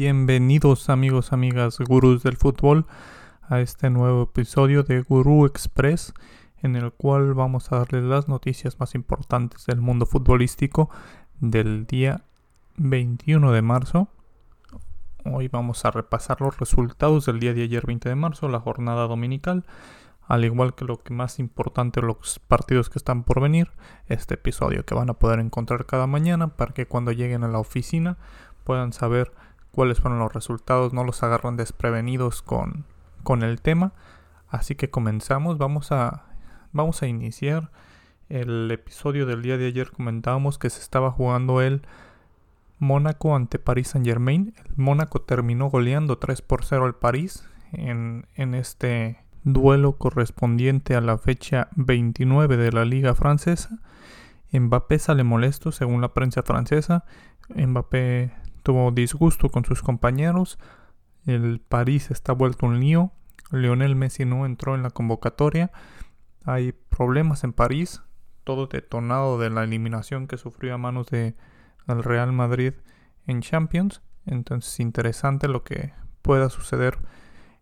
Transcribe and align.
Bienvenidos 0.00 0.90
amigos, 0.90 1.32
amigas, 1.32 1.80
gurús 1.80 2.22
del 2.22 2.36
fútbol 2.36 2.86
a 3.42 3.58
este 3.58 3.90
nuevo 3.90 4.22
episodio 4.22 4.84
de 4.84 5.02
Gurú 5.02 5.44
Express 5.44 6.14
en 6.62 6.76
el 6.76 6.92
cual 6.92 7.34
vamos 7.34 7.72
a 7.72 7.78
darles 7.78 8.04
las 8.04 8.28
noticias 8.28 8.78
más 8.78 8.94
importantes 8.94 9.66
del 9.66 9.80
mundo 9.80 10.06
futbolístico 10.06 10.88
del 11.40 11.84
día 11.84 12.22
21 12.76 13.50
de 13.50 13.60
marzo. 13.60 14.08
Hoy 15.24 15.48
vamos 15.48 15.84
a 15.84 15.90
repasar 15.90 16.42
los 16.42 16.56
resultados 16.60 17.26
del 17.26 17.40
día 17.40 17.52
de 17.52 17.64
ayer 17.64 17.84
20 17.84 18.08
de 18.08 18.14
marzo, 18.14 18.48
la 18.48 18.60
jornada 18.60 19.08
dominical, 19.08 19.66
al 20.28 20.44
igual 20.44 20.76
que 20.76 20.84
lo 20.84 21.02
que 21.02 21.12
más 21.12 21.40
importante 21.40 22.02
los 22.02 22.38
partidos 22.38 22.88
que 22.88 23.00
están 23.00 23.24
por 23.24 23.40
venir, 23.40 23.72
este 24.06 24.34
episodio 24.34 24.84
que 24.84 24.94
van 24.94 25.10
a 25.10 25.14
poder 25.14 25.40
encontrar 25.40 25.86
cada 25.86 26.06
mañana 26.06 26.54
para 26.56 26.72
que 26.72 26.86
cuando 26.86 27.10
lleguen 27.10 27.42
a 27.42 27.48
la 27.48 27.58
oficina 27.58 28.16
puedan 28.62 28.92
saber 28.92 29.32
cuáles 29.78 30.00
fueron 30.00 30.18
los 30.18 30.32
resultados, 30.32 30.92
no 30.92 31.04
los 31.04 31.22
agarran 31.22 31.56
desprevenidos 31.56 32.42
con, 32.42 32.84
con 33.22 33.44
el 33.44 33.60
tema. 33.60 33.92
Así 34.48 34.74
que 34.74 34.90
comenzamos, 34.90 35.56
vamos 35.56 35.92
a, 35.92 36.24
vamos 36.72 37.00
a 37.00 37.06
iniciar 37.06 37.70
el 38.28 38.68
episodio 38.72 39.24
del 39.24 39.40
día 39.40 39.56
de 39.56 39.68
ayer. 39.68 39.92
Comentábamos 39.92 40.58
que 40.58 40.68
se 40.68 40.80
estaba 40.80 41.12
jugando 41.12 41.60
el 41.60 41.82
Mónaco 42.80 43.36
ante 43.36 43.60
París 43.60 43.86
Saint 43.90 44.04
Germain. 44.04 44.52
El 44.66 44.72
Mónaco 44.74 45.20
terminó 45.20 45.70
goleando 45.70 46.18
3 46.18 46.42
por 46.42 46.64
0 46.64 46.84
al 46.84 46.96
París 46.96 47.48
en, 47.70 48.26
en 48.34 48.56
este 48.56 49.22
duelo 49.44 49.92
correspondiente 49.92 50.96
a 50.96 51.00
la 51.00 51.18
fecha 51.18 51.68
29 51.76 52.56
de 52.56 52.72
la 52.72 52.84
liga 52.84 53.14
francesa. 53.14 53.78
Mbappé 54.50 54.98
sale 54.98 55.22
molesto 55.22 55.70
según 55.70 56.00
la 56.00 56.14
prensa 56.14 56.42
francesa. 56.42 57.04
Mbappé 57.54 58.32
tuvo 58.68 58.90
disgusto 58.90 59.48
con 59.48 59.64
sus 59.64 59.80
compañeros. 59.80 60.58
El 61.24 61.58
París 61.58 62.10
está 62.10 62.34
vuelto 62.34 62.66
un 62.66 62.80
lío. 62.80 63.12
Lionel 63.50 63.96
Messi 63.96 64.26
no 64.26 64.44
entró 64.44 64.74
en 64.74 64.82
la 64.82 64.90
convocatoria. 64.90 65.72
Hay 66.44 66.72
problemas 66.72 67.44
en 67.44 67.54
París. 67.54 68.02
Todo 68.44 68.66
detonado 68.66 69.38
de 69.38 69.48
la 69.48 69.64
eliminación 69.64 70.26
que 70.26 70.36
sufrió 70.36 70.74
a 70.74 70.76
manos 70.76 71.06
de 71.06 71.34
el 71.86 72.04
Real 72.04 72.30
Madrid 72.32 72.74
en 73.26 73.40
Champions. 73.40 74.02
Entonces 74.26 74.80
interesante 74.80 75.48
lo 75.48 75.64
que 75.64 75.94
pueda 76.20 76.50
suceder 76.50 76.98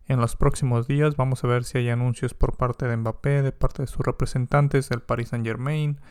en 0.09 0.19
los 0.19 0.35
próximos 0.35 0.89
días. 0.89 1.15
Vamos 1.15 1.41
a 1.41 1.47
ver 1.47 1.63
si 1.63 1.77
hay 1.77 1.89
anuncios 1.89 2.33
por 2.33 2.57
parte 2.57 2.85
de 2.85 2.97
Mbappé, 2.97 3.43
de 3.43 3.53
parte 3.53 3.81
de 3.81 3.87
sus 3.87 4.05
representantes 4.05 4.89
del 4.89 5.03
Paris 5.03 5.29
Saint 5.29 5.45
Germain 5.45 6.01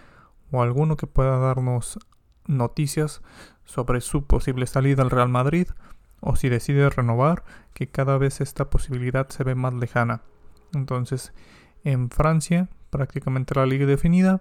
o 0.50 0.62
alguno 0.62 0.97
que 0.97 1.06
pueda 1.06 1.36
darnos 1.36 1.98
noticias 2.47 3.22
sobre 3.64 4.00
su 4.00 4.25
posible 4.27 4.66
salida 4.66 5.02
al 5.02 5.11
Real 5.11 5.28
Madrid 5.28 5.69
o 6.20 6.36
si 6.36 6.48
decide 6.48 6.89
renovar, 6.89 7.44
que 7.75 7.89
cada 7.89 8.19
vez 8.19 8.41
esta 8.41 8.70
posibilidad 8.70 9.28
se 9.28 9.44
ve 9.44 9.55
más 9.55 9.75
lejana. 9.75 10.22
Entonces, 10.74 11.33
en 11.84 12.11
Francia 12.11 12.69
prácticamente 12.91 13.55
la 13.55 13.67
liga 13.67 13.86
definida, 13.86 14.41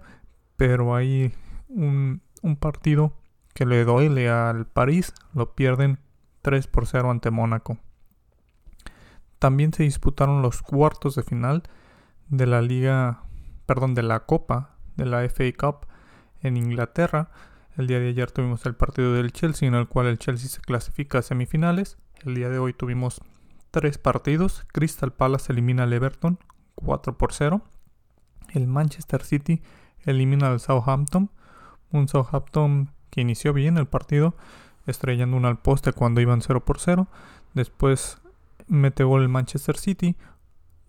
pero 0.56 0.94
hay 0.94 1.34
un, 1.68 2.22
un 2.42 2.56
partido 2.56 3.12
que 3.54 3.66
le 3.66 3.84
duele 3.84 4.30
al 4.30 4.66
París, 4.66 5.12
lo 5.34 5.54
pierden 5.54 5.98
3 6.42 6.66
por 6.66 6.86
0 6.86 7.10
ante 7.10 7.30
Mónaco. 7.30 7.78
También 9.38 9.72
se 9.72 9.82
disputaron 9.82 10.42
los 10.42 10.62
cuartos 10.62 11.14
de 11.14 11.22
final 11.22 11.62
de 12.28 12.46
la 12.46 12.62
liga, 12.62 13.22
perdón, 13.66 13.94
de 13.94 14.02
la 14.02 14.20
Copa 14.20 14.76
de 14.96 15.06
la 15.06 15.28
FA 15.28 15.44
Cup 15.56 15.86
en 16.40 16.56
Inglaterra, 16.56 17.30
el 17.76 17.86
día 17.86 18.00
de 18.00 18.08
ayer 18.08 18.30
tuvimos 18.30 18.64
el 18.66 18.74
partido 18.74 19.12
del 19.12 19.32
Chelsea 19.32 19.68
en 19.68 19.74
el 19.74 19.86
cual 19.86 20.06
el 20.06 20.18
Chelsea 20.18 20.48
se 20.48 20.60
clasifica 20.60 21.18
a 21.18 21.22
semifinales. 21.22 21.98
El 22.24 22.34
día 22.34 22.48
de 22.48 22.58
hoy 22.58 22.72
tuvimos 22.72 23.20
tres 23.70 23.98
partidos. 23.98 24.64
Crystal 24.72 25.12
Palace 25.12 25.52
elimina 25.52 25.82
al 25.82 25.92
Everton 25.92 26.38
4 26.76 27.18
por 27.18 27.32
0. 27.32 27.62
El 28.54 28.66
Manchester 28.66 29.22
City 29.22 29.62
elimina 30.04 30.48
al 30.48 30.60
Southampton. 30.60 31.30
Un 31.90 32.08
Southampton 32.08 32.90
que 33.10 33.20
inició 33.20 33.52
bien 33.52 33.76
el 33.76 33.86
partido, 33.86 34.34
estrellando 34.86 35.36
uno 35.36 35.48
al 35.48 35.58
poste 35.58 35.92
cuando 35.92 36.20
iban 36.20 36.40
0 36.40 36.64
por 36.64 36.80
0. 36.80 37.08
Después 37.54 38.18
mete 38.68 39.04
gol 39.04 39.22
el 39.22 39.28
Manchester 39.28 39.76
City 39.76 40.16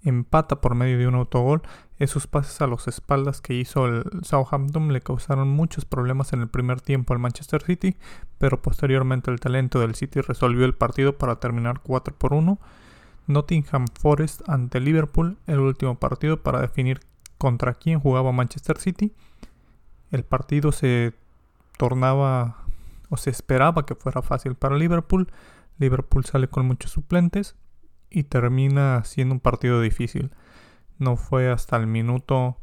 empata 0.07 0.61
por 0.61 0.75
medio 0.75 0.97
de 0.97 1.07
un 1.07 1.15
autogol. 1.15 1.61
Esos 1.97 2.27
pases 2.27 2.61
a 2.61 2.67
los 2.67 2.87
espaldas 2.87 3.41
que 3.41 3.53
hizo 3.53 3.85
el 3.85 4.03
Southampton 4.23 4.93
le 4.93 5.01
causaron 5.01 5.49
muchos 5.49 5.85
problemas 5.85 6.33
en 6.33 6.41
el 6.41 6.47
primer 6.47 6.81
tiempo 6.81 7.13
al 7.13 7.19
Manchester 7.19 7.63
City, 7.63 7.97
pero 8.37 8.61
posteriormente 8.61 9.31
el 9.31 9.39
talento 9.39 9.79
del 9.79 9.95
City 9.95 10.21
resolvió 10.21 10.65
el 10.65 10.75
partido 10.75 11.17
para 11.17 11.39
terminar 11.39 11.81
4 11.81 12.15
por 12.15 12.33
1. 12.33 12.59
Nottingham 13.27 13.85
Forest 13.99 14.47
ante 14.47 14.79
Liverpool, 14.79 15.37
el 15.47 15.59
último 15.59 15.95
partido 15.95 16.41
para 16.41 16.61
definir 16.61 17.01
contra 17.37 17.73
quién 17.73 17.99
jugaba 17.99 18.31
Manchester 18.31 18.77
City. 18.77 19.13
El 20.11 20.23
partido 20.23 20.71
se 20.71 21.13
tornaba 21.77 22.63
o 23.09 23.17
se 23.17 23.29
esperaba 23.29 23.85
que 23.85 23.95
fuera 23.95 24.21
fácil 24.21 24.55
para 24.55 24.77
Liverpool. 24.77 25.27
Liverpool 25.77 26.25
sale 26.25 26.47
con 26.47 26.65
muchos 26.65 26.91
suplentes 26.91 27.55
y 28.09 28.23
termina 28.23 29.03
siendo 29.03 29.33
un 29.35 29.39
partido 29.39 29.81
difícil. 29.81 30.31
No 30.97 31.17
fue 31.17 31.49
hasta 31.49 31.77
el 31.77 31.87
minuto 31.87 32.57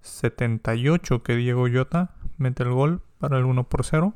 78 0.00 1.22
que 1.22 1.36
Diego 1.36 1.66
Jota 1.72 2.14
mete 2.36 2.62
el 2.62 2.70
gol 2.70 3.02
para 3.18 3.38
el 3.38 3.44
1 3.44 3.68
por 3.68 3.84
0, 3.84 4.14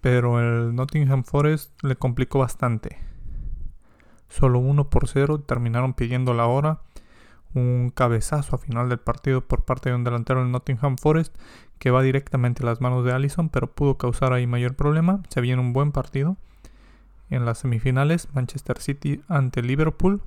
pero 0.00 0.40
el 0.40 0.74
Nottingham 0.74 1.24
Forest 1.24 1.82
le 1.82 1.96
complicó 1.96 2.38
bastante. 2.38 2.98
Solo 4.28 4.58
1 4.58 4.90
por 4.90 5.08
0 5.08 5.40
terminaron 5.40 5.94
pidiendo 5.94 6.34
la 6.34 6.46
hora. 6.46 6.80
Un 7.54 7.90
cabezazo 7.94 8.56
a 8.56 8.58
final 8.58 8.90
del 8.90 8.98
partido 8.98 9.46
por 9.46 9.64
parte 9.64 9.88
de 9.88 9.94
un 9.94 10.04
delantero 10.04 10.40
del 10.40 10.50
Nottingham 10.50 10.98
Forest 10.98 11.34
que 11.78 11.90
va 11.90 12.02
directamente 12.02 12.62
a 12.62 12.66
las 12.66 12.82
manos 12.82 13.04
de 13.04 13.12
Allison, 13.12 13.48
pero 13.48 13.72
pudo 13.74 13.96
causar 13.96 14.32
ahí 14.32 14.46
mayor 14.46 14.74
problema. 14.74 15.22
Se 15.30 15.40
viene 15.40 15.62
un 15.62 15.72
buen 15.72 15.92
partido 15.92 16.36
en 17.30 17.44
las 17.44 17.58
semifinales, 17.58 18.28
Manchester 18.32 18.80
City 18.80 19.20
ante 19.28 19.62
Liverpool. 19.62 20.22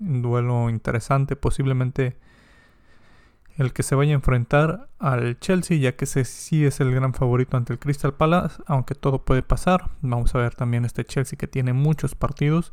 Un 0.00 0.22
duelo 0.22 0.70
interesante, 0.70 1.36
posiblemente 1.36 2.16
el 3.58 3.72
que 3.72 3.82
se 3.82 3.94
vaya 3.94 4.12
a 4.12 4.14
enfrentar 4.14 4.88
al 4.98 5.38
Chelsea, 5.38 5.76
ya 5.76 5.94
que 5.94 6.06
ese 6.06 6.24
sí 6.24 6.64
es 6.64 6.80
el 6.80 6.94
gran 6.94 7.12
favorito 7.12 7.56
ante 7.56 7.72
el 7.72 7.78
Crystal 7.78 8.14
Palace, 8.14 8.62
aunque 8.66 8.94
todo 8.94 9.24
puede 9.24 9.42
pasar. 9.42 9.90
Vamos 10.00 10.34
a 10.34 10.38
ver 10.38 10.54
también 10.54 10.84
este 10.84 11.04
Chelsea 11.04 11.38
que 11.38 11.46
tiene 11.46 11.72
muchos 11.72 12.14
partidos 12.14 12.72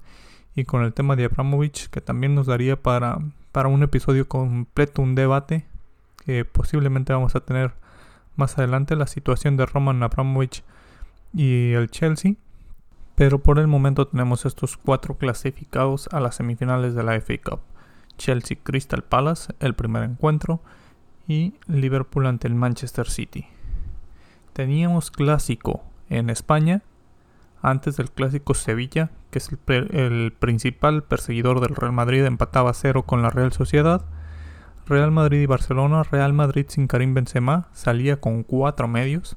y 0.56 0.66
con 0.66 0.84
el 0.84 0.94
tema 0.94 1.16
de 1.16 1.26
Abramovich 1.26 1.90
que 1.90 2.02
también 2.02 2.34
nos 2.34 2.48
daría 2.48 2.82
para, 2.82 3.20
para 3.52 3.70
un 3.70 3.84
episodio 3.84 4.28
completo, 4.28 5.02
un 5.02 5.16
debate 5.16 5.66
que 6.26 6.46
posiblemente 6.46 7.14
vamos 7.14 7.36
a 7.36 7.42
tener 7.42 7.74
más 8.36 8.58
adelante, 8.58 8.96
la 8.96 9.08
situación 9.08 9.58
de 9.58 9.66
Roman 9.66 10.02
Abramovich 10.02 10.64
y 11.34 11.74
el 11.74 11.90
Chelsea. 11.92 12.36
Pero 13.20 13.40
por 13.40 13.60
el 13.60 13.68
momento 13.68 14.08
tenemos 14.08 14.46
estos 14.46 14.78
cuatro 14.78 15.18
clasificados 15.18 16.08
a 16.14 16.22
las 16.22 16.36
semifinales 16.36 16.96
de 16.96 17.04
la 17.04 17.20
FA 17.20 17.34
Cup. 17.44 17.60
Chelsea 18.18 18.58
Crystal 18.64 19.04
Palace, 19.04 19.54
el 19.60 19.76
primer 19.76 20.04
encuentro, 20.04 20.62
y 21.28 21.54
Liverpool 21.68 22.28
ante 22.28 22.48
el 22.48 22.56
Manchester 22.56 23.10
City. 23.10 23.46
Teníamos 24.54 25.12
clásico 25.12 25.84
en 26.10 26.30
España, 26.30 26.82
antes 27.62 27.98
del 27.98 28.10
clásico 28.10 28.54
Sevilla, 28.54 29.10
que 29.32 29.40
es 29.40 29.50
el, 29.68 30.32
principal 30.40 31.04
perseguidor 31.04 31.60
del 31.60 31.76
Real 31.76 31.92
Madrid, 31.92 32.24
empataba 32.24 32.74
cero 32.74 33.04
con 33.04 33.22
la 33.22 33.32
Real 33.32 33.52
Sociedad. 33.52 34.06
Real 34.88 35.12
Madrid 35.12 35.42
y 35.42 35.46
Barcelona, 35.46 36.04
Real 36.04 36.32
Madrid 36.32 36.68
sin 36.70 36.88
Karim 36.88 37.14
Benzema, 37.14 37.68
salía 37.74 38.22
con 38.22 38.44
cuatro 38.44 38.88
medios, 38.88 39.36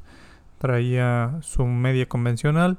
traía 0.59 1.39
su 1.41 1.67
media 1.67 2.09
convencional, 2.09 2.79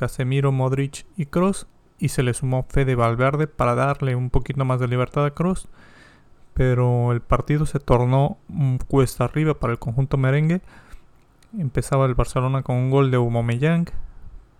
Casemiro, 0.00 0.50
Modric 0.50 1.04
y 1.18 1.26
Cross. 1.26 1.66
Y 1.98 2.08
se 2.08 2.22
le 2.22 2.32
sumó 2.32 2.64
Fede 2.70 2.94
Valverde 2.94 3.46
para 3.46 3.74
darle 3.74 4.16
un 4.16 4.30
poquito 4.30 4.64
más 4.64 4.80
de 4.80 4.88
libertad 4.88 5.26
a 5.26 5.32
Cross. 5.32 5.68
Pero 6.54 7.12
el 7.12 7.20
partido 7.20 7.66
se 7.66 7.80
tornó 7.80 8.38
cuesta 8.88 9.24
arriba 9.24 9.52
para 9.52 9.74
el 9.74 9.78
conjunto 9.78 10.16
merengue. 10.16 10.62
Empezaba 11.58 12.06
el 12.06 12.14
Barcelona 12.14 12.62
con 12.62 12.76
un 12.76 12.90
gol 12.90 13.10
de 13.10 13.18
Aubameyang. 13.18 13.90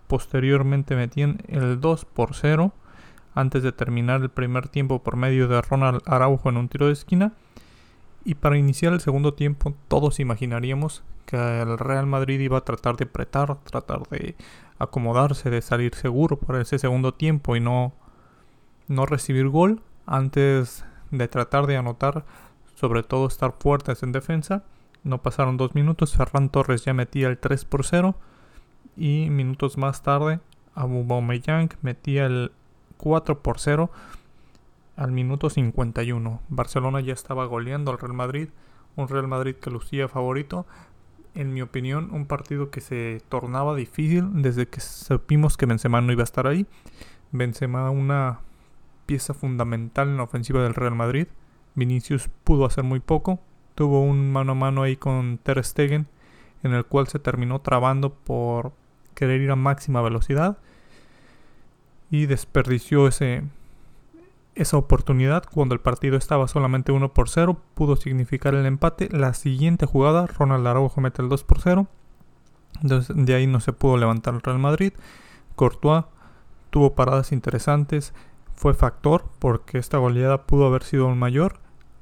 Posteriormente 0.05 0.95
metían 0.95 1.39
el 1.47 1.81
2 1.81 2.05
por 2.05 2.35
0 2.35 2.71
antes 3.33 3.63
de 3.63 3.71
terminar 3.71 4.21
el 4.21 4.29
primer 4.29 4.67
tiempo 4.67 5.01
por 5.01 5.15
medio 5.15 5.47
de 5.47 5.59
Ronald 5.61 6.01
Araujo 6.05 6.49
en 6.49 6.57
un 6.57 6.69
tiro 6.69 6.85
de 6.85 6.93
esquina. 6.93 7.33
Y 8.23 8.35
para 8.35 8.59
iniciar 8.59 8.93
el 8.93 9.01
segundo 9.01 9.33
tiempo, 9.33 9.73
todos 9.87 10.19
imaginaríamos 10.19 11.03
que 11.25 11.37
el 11.61 11.77
Real 11.79 12.05
Madrid 12.05 12.39
iba 12.39 12.59
a 12.59 12.65
tratar 12.65 12.97
de 12.97 13.05
apretar, 13.05 13.57
tratar 13.63 14.03
de 14.09 14.35
acomodarse, 14.83 15.49
de 15.49 15.61
salir 15.61 15.95
seguro 15.95 16.37
para 16.37 16.61
ese 16.61 16.79
segundo 16.79 17.13
tiempo 17.13 17.55
y 17.55 17.59
no, 17.59 17.93
no 18.87 19.05
recibir 19.05 19.47
gol 19.49 19.81
antes 20.05 20.85
de 21.11 21.27
tratar 21.27 21.67
de 21.67 21.77
anotar, 21.77 22.25
sobre 22.75 23.03
todo 23.03 23.27
estar 23.27 23.53
fuertes 23.59 24.03
en 24.03 24.11
defensa. 24.11 24.63
No 25.03 25.21
pasaron 25.21 25.57
dos 25.57 25.75
minutos, 25.75 26.15
Ferran 26.15 26.49
Torres 26.49 26.85
ya 26.85 26.93
metía 26.93 27.27
el 27.27 27.37
3 27.37 27.65
por 27.65 27.85
0 27.85 28.15
y 28.97 29.29
minutos 29.29 29.77
más 29.77 30.03
tarde 30.03 30.39
Aubameyang 30.75 31.69
metía 31.81 32.25
el 32.25 32.51
4 32.97 33.41
por 33.41 33.59
0 33.59 33.89
al 34.95 35.11
minuto 35.11 35.49
51. 35.49 36.41
Barcelona 36.49 37.01
ya 37.01 37.13
estaba 37.13 37.45
goleando 37.45 37.91
al 37.91 37.99
Real 37.99 38.13
Madrid, 38.13 38.49
un 38.95 39.07
Real 39.07 39.27
Madrid 39.27 39.55
que 39.55 39.71
lucía 39.71 40.07
favorito. 40.07 40.65
En 41.33 41.53
mi 41.53 41.61
opinión, 41.61 42.09
un 42.11 42.25
partido 42.25 42.71
que 42.71 42.81
se 42.81 43.21
tornaba 43.29 43.75
difícil 43.75 44.41
desde 44.41 44.67
que 44.67 44.81
supimos 44.81 45.55
que 45.55 45.65
Benzema 45.65 46.01
no 46.01 46.11
iba 46.11 46.23
a 46.23 46.25
estar 46.25 46.47
ahí. 46.47 46.65
Benzema 47.31 47.89
una 47.89 48.39
pieza 49.05 49.33
fundamental 49.33 50.09
en 50.09 50.17
la 50.17 50.23
ofensiva 50.23 50.61
del 50.61 50.73
Real 50.73 50.95
Madrid. 50.95 51.27
Vinicius 51.75 52.29
pudo 52.43 52.65
hacer 52.65 52.83
muy 52.83 52.99
poco. 52.99 53.39
Tuvo 53.75 54.01
un 54.01 54.31
mano 54.31 54.51
a 54.51 54.55
mano 54.55 54.83
ahí 54.83 54.97
con 54.97 55.37
Ter 55.37 55.63
Stegen 55.63 56.07
en 56.63 56.73
el 56.73 56.85
cual 56.85 57.07
se 57.07 57.19
terminó 57.19 57.59
trabando 57.59 58.13
por 58.13 58.73
querer 59.15 59.41
ir 59.41 59.51
a 59.51 59.55
máxima 59.55 60.01
velocidad 60.01 60.57
y 62.09 62.25
desperdició 62.25 63.07
ese, 63.07 63.43
esa 64.55 64.77
oportunidad 64.77 65.43
cuando 65.51 65.73
el 65.73 65.81
partido 65.81 66.17
estaba 66.17 66.47
solamente 66.47 66.91
1 66.91 67.13
por 67.13 67.29
0 67.29 67.61
pudo 67.73 67.95
significar 67.95 68.53
el 68.53 68.65
empate. 68.65 69.09
La 69.11 69.33
siguiente 69.33 69.85
jugada 69.85 70.27
Ronald 70.27 70.67
Araujo 70.67 71.01
mete 71.01 71.21
el 71.21 71.29
2 71.29 71.43
por 71.43 71.61
0 71.61 71.87
entonces 72.81 73.15
de 73.15 73.35
ahí 73.35 73.47
no 73.47 73.59
se 73.59 73.73
pudo 73.73 73.97
levantar 73.97 74.33
el 74.33 74.41
Real 74.41 74.59
Madrid. 74.59 74.93
Courtois 75.55 76.05
tuvo 76.69 76.95
paradas 76.95 77.31
interesantes 77.31 78.13
fue 78.55 78.73
factor 78.73 79.25
porque 79.39 79.77
esta 79.77 79.97
goleada 79.97 80.43
pudo 80.45 80.67
haber 80.67 80.83
sido 80.83 81.07
un 81.07 81.17
mayor. 81.17 81.59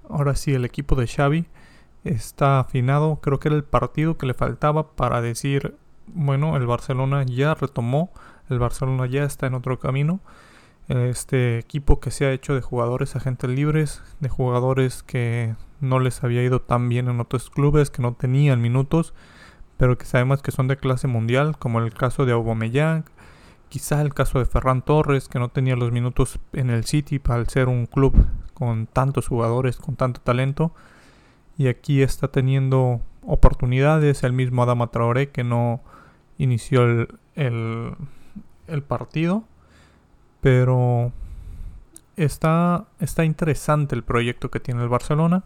Ahora 0.10 0.36
sí 0.36 0.54
el 0.54 0.66
equipo 0.66 0.96
de 0.96 1.08
Xavi 1.08 1.48
está 2.04 2.60
afinado. 2.60 3.20
Creo 3.22 3.40
que 3.40 3.50
era 3.50 3.58
el 3.58 3.64
partido 3.64 4.18
que 4.18 4.26
le 4.26 4.34
faltaba 4.34 4.96
para 4.96 5.22
decir 5.22 5.78
bueno 6.08 6.58
el 6.58 6.66
Barcelona 6.66 7.24
ya 7.24 7.54
retomó 7.54 8.12
el 8.50 8.58
Barcelona 8.58 9.06
ya 9.06 9.24
está 9.24 9.46
en 9.46 9.54
otro 9.54 9.78
camino 9.78 10.22
este 10.90 11.60
equipo 11.60 12.00
que 12.00 12.12
se 12.12 12.26
ha 12.26 12.32
hecho 12.32 12.56
de 12.56 12.62
jugadores 12.62 13.16
agentes 13.16 13.50
libres, 13.50 14.02
de 14.20 14.30
jugadores 14.30 15.04
que 15.04 15.56
no 15.80 16.00
les 16.00 16.24
había 16.24 16.44
ido 16.44 16.62
tan 16.62 16.90
bien 16.90 17.08
en 17.08 17.20
otros 17.20 17.50
clubes, 17.50 17.90
que 17.90 18.02
no 18.02 18.14
tenían 18.14 18.62
minutos, 18.62 19.14
pero 19.78 19.98
que 19.98 20.06
sabemos 20.06 20.42
que 20.42 20.52
son 20.52 20.68
de 20.68 20.78
clase 20.78 21.08
mundial, 21.08 21.58
como 21.58 21.80
el 21.80 21.94
caso 21.94 22.26
de 22.26 22.34
Aubameyang, 22.34 23.06
quizá 23.70 24.02
el 24.02 24.14
caso 24.14 24.40
de 24.40 24.46
Ferran 24.46 24.82
Torres, 24.82 25.30
que 25.30 25.40
no 25.40 25.50
tenía 25.50 25.76
los 25.76 25.92
minutos 25.92 26.40
en 26.54 26.70
el 26.70 26.84
City 26.86 27.22
al 27.30 27.48
ser 27.48 27.70
un 27.70 27.86
club 27.86 28.14
con 28.54 28.88
tantos 28.88 29.28
jugadores, 29.28 29.78
con 29.78 29.96
tanto 29.96 30.20
talento, 30.22 30.74
y 31.58 31.68
aquí 31.68 32.02
está 32.02 32.30
teniendo 32.30 33.02
oportunidades, 33.26 34.24
el 34.24 34.34
mismo 34.34 34.64
Adama 34.64 34.88
Traoré 34.88 35.30
que 35.30 35.44
no 35.44 35.82
inició 36.38 37.08
el, 37.36 37.96
partido 38.88 39.44
pero 40.42 41.12
está, 42.16 42.86
está 43.00 43.26
interesante 43.26 43.96
el 43.96 44.04
proyecto 44.04 44.52
que 44.52 44.60
tiene 44.60 44.84
el 44.84 44.90
Barcelona. 44.90 45.44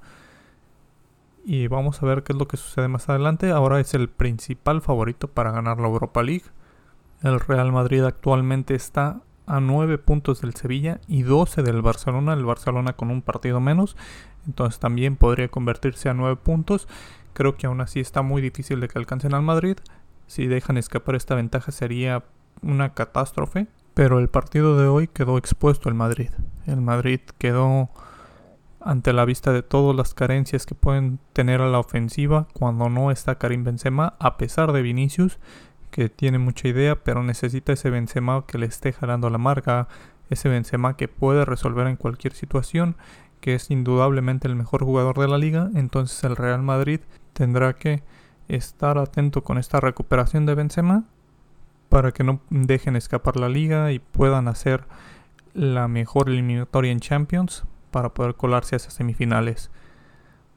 Y 1.45 1.67
vamos 1.67 2.01
a 2.01 2.05
ver 2.05 2.23
qué 2.23 2.33
es 2.33 2.39
lo 2.39 2.47
que 2.47 2.57
sucede 2.57 2.87
más 2.87 3.09
adelante. 3.09 3.51
Ahora 3.51 3.79
es 3.79 3.93
el 3.93 4.09
principal 4.09 4.81
favorito 4.81 5.27
para 5.27 5.51
ganar 5.51 5.79
la 5.79 5.87
Europa 5.87 6.23
League. 6.23 6.45
El 7.21 7.39
Real 7.39 7.71
Madrid 7.71 8.03
actualmente 8.03 8.75
está 8.75 9.21
a 9.45 9.59
9 9.59 9.97
puntos 9.97 10.41
del 10.41 10.53
Sevilla 10.53 11.01
y 11.07 11.23
12 11.23 11.63
del 11.63 11.81
Barcelona. 11.81 12.33
El 12.33 12.45
Barcelona 12.45 12.93
con 12.93 13.11
un 13.11 13.21
partido 13.21 13.59
menos. 13.59 13.97
Entonces 14.45 14.79
también 14.79 15.17
podría 15.17 15.49
convertirse 15.49 16.07
a 16.09 16.13
9 16.13 16.37
puntos. 16.37 16.87
Creo 17.33 17.55
que 17.55 17.67
aún 17.67 17.81
así 17.81 17.99
está 17.99 18.21
muy 18.21 18.41
difícil 18.41 18.79
de 18.79 18.87
que 18.87 18.99
alcancen 18.99 19.33
al 19.33 19.41
Madrid. 19.41 19.77
Si 20.27 20.47
dejan 20.47 20.77
escapar 20.77 21.15
esta 21.15 21.35
ventaja 21.35 21.71
sería 21.71 22.23
una 22.61 22.93
catástrofe. 22.93 23.67
Pero 23.93 24.19
el 24.19 24.29
partido 24.29 24.77
de 24.77 24.87
hoy 24.87 25.07
quedó 25.07 25.37
expuesto 25.37 25.89
el 25.89 25.95
Madrid. 25.95 26.29
El 26.65 26.81
Madrid 26.81 27.19
quedó 27.37 27.89
ante 28.79 29.13
la 29.13 29.25
vista 29.25 29.53
de 29.53 29.63
todas 29.63 29.95
las 29.95 30.13
carencias 30.13 30.65
que 30.65 30.75
pueden 30.75 31.19
tener 31.31 31.61
a 31.61 31.69
la 31.69 31.79
ofensiva 31.79 32.47
cuando 32.53 32.89
no 32.89 33.11
está 33.11 33.35
Karim 33.35 33.63
Benzema, 33.63 34.15
a 34.19 34.37
pesar 34.37 34.73
de 34.73 34.81
Vinicius, 34.81 35.39
que 35.91 36.09
tiene 36.09 36.39
mucha 36.39 36.67
idea, 36.67 37.03
pero 37.03 37.23
necesita 37.23 37.73
ese 37.73 37.89
Benzema 37.89 38.45
que 38.47 38.57
le 38.57 38.65
esté 38.65 38.93
jalando 38.93 39.29
la 39.29 39.37
marca, 39.37 39.87
ese 40.29 40.49
Benzema 40.49 40.97
que 40.97 41.07
puede 41.07 41.45
resolver 41.45 41.87
en 41.87 41.95
cualquier 41.95 42.33
situación, 42.33 42.97
que 43.39 43.55
es 43.55 43.69
indudablemente 43.69 44.47
el 44.47 44.55
mejor 44.55 44.83
jugador 44.83 45.19
de 45.19 45.27
la 45.27 45.37
liga, 45.37 45.69
entonces 45.75 46.23
el 46.23 46.35
Real 46.35 46.63
Madrid 46.63 47.01
tendrá 47.33 47.73
que 47.73 48.01
estar 48.47 48.97
atento 48.97 49.43
con 49.43 49.57
esta 49.57 49.79
recuperación 49.79 50.45
de 50.45 50.55
Benzema 50.55 51.03
para 51.93 52.11
que 52.11 52.23
no 52.23 52.39
dejen 52.49 52.95
escapar 52.95 53.37
la 53.37 53.49
liga 53.49 53.91
y 53.91 53.99
puedan 53.99 54.47
hacer 54.47 54.85
la 55.53 55.87
mejor 55.87 56.27
eliminatoria 56.27 56.91
en 56.91 56.99
Champions 56.99 57.65
para 57.91 58.15
poder 58.15 58.33
colarse 58.33 58.73
a 58.73 58.77
esas 58.77 58.95
semifinales. 58.95 59.69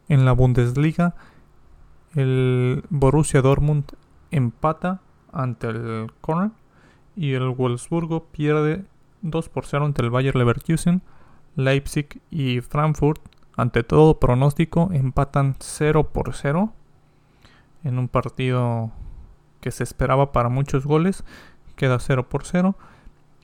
En 0.09 0.25
la 0.25 0.33
Bundesliga, 0.33 1.15
el 2.15 2.85
Borussia 2.89 3.43
Dortmund 3.43 3.85
empata 4.31 5.03
ante 5.31 5.67
el 5.67 6.11
Corner 6.23 6.53
y 7.17 7.35
el 7.35 7.51
Wolfsburgo 7.51 8.25
pierde 8.29 8.87
2 9.21 9.51
por 9.51 9.67
0 9.67 9.85
ante 9.85 10.01
el 10.01 10.09
Bayer 10.09 10.37
Leverkusen. 10.37 11.03
Leipzig 11.55 12.23
y 12.31 12.63
Frankfurt, 12.63 13.21
ante 13.59 13.83
todo 13.83 14.21
pronóstico, 14.21 14.89
empatan 14.91 15.57
0 15.59 16.13
por 16.15 16.33
0 16.33 16.73
en 17.85 17.99
un 17.99 18.09
partido 18.09 18.91
que 19.67 19.73
se 19.73 19.83
esperaba 19.83 20.31
para 20.31 20.49
muchos 20.49 20.87
goles, 20.87 21.25
queda 21.75 21.99
0 21.99 22.29
por 22.29 22.45
0. 22.47 22.77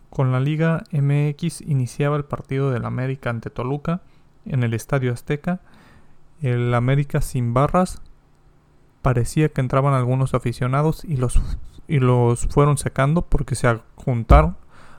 Con 0.08 0.30
la 0.30 0.38
Liga 0.38 0.84
MX 0.92 1.62
iniciaba 1.62 2.16
el 2.16 2.24
partido 2.24 2.70
del 2.70 2.84
América 2.84 3.28
ante 3.28 3.50
Toluca 3.50 4.02
en 4.44 4.62
el 4.62 4.72
Estadio 4.72 5.12
Azteca. 5.12 5.62
El 6.40 6.72
América 6.74 7.22
sin 7.22 7.54
barras. 7.54 8.00
Parecía 9.02 9.48
que 9.48 9.60
entraban 9.60 9.94
algunos 9.94 10.32
aficionados 10.32 11.04
y 11.04 11.16
los, 11.16 11.42
y 11.88 11.98
los 11.98 12.46
fueron 12.46 12.78
sacando 12.78 13.22
porque 13.22 13.56
se 13.56 13.80
juntaron. 13.96 14.56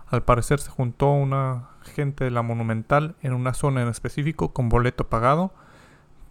Al 0.08 0.24
parecer 0.24 0.60
se 0.60 0.72
juntó 0.72 1.10
una 1.10 1.70
gente 1.84 2.26
de 2.26 2.32
la 2.32 2.42
Monumental 2.42 3.16
en 3.22 3.32
una 3.32 3.54
zona 3.54 3.82
en 3.82 3.88
específico 3.88 4.52
con 4.52 4.68
boleto 4.68 5.08
pagado, 5.08 5.54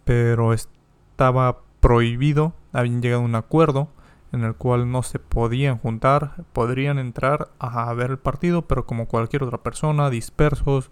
pero 0.05 0.53
estaba 0.53 1.61
prohibido, 1.79 2.53
habían 2.73 3.01
llegado 3.01 3.23
a 3.23 3.25
un 3.25 3.33
acuerdo 3.33 3.89
en 4.33 4.43
el 4.43 4.55
cual 4.55 4.91
no 4.91 5.03
se 5.03 5.19
podían 5.19 5.77
juntar, 5.77 6.43
podrían 6.53 6.97
entrar 6.97 7.49
a 7.59 7.93
ver 7.93 8.09
el 8.11 8.17
partido, 8.17 8.63
pero 8.63 8.85
como 8.87 9.07
cualquier 9.07 9.43
otra 9.43 9.59
persona, 9.59 10.09
dispersos. 10.09 10.89